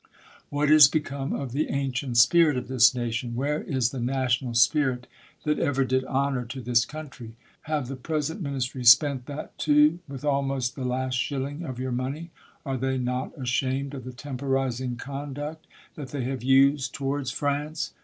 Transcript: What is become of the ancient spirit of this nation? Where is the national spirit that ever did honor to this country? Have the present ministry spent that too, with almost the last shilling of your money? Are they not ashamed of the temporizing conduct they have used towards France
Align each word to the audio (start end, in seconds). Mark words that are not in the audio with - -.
What 0.49 0.71
is 0.71 0.87
become 0.87 1.31
of 1.31 1.51
the 1.51 1.69
ancient 1.69 2.17
spirit 2.17 2.57
of 2.57 2.67
this 2.67 2.95
nation? 2.95 3.35
Where 3.35 3.61
is 3.61 3.91
the 3.91 3.99
national 3.99 4.55
spirit 4.55 5.05
that 5.43 5.59
ever 5.59 5.85
did 5.85 6.05
honor 6.05 6.43
to 6.43 6.59
this 6.59 6.85
country? 6.85 7.35
Have 7.69 7.87
the 7.87 7.95
present 7.95 8.41
ministry 8.41 8.83
spent 8.83 9.27
that 9.27 9.55
too, 9.59 9.99
with 10.07 10.25
almost 10.25 10.73
the 10.75 10.85
last 10.85 11.19
shilling 11.19 11.61
of 11.63 11.77
your 11.77 11.91
money? 11.91 12.31
Are 12.65 12.77
they 12.77 12.97
not 12.97 13.37
ashamed 13.39 13.93
of 13.93 14.03
the 14.03 14.11
temporizing 14.11 14.95
conduct 14.95 15.67
they 15.93 16.23
have 16.23 16.41
used 16.41 16.95
towards 16.95 17.29
France 17.29 17.93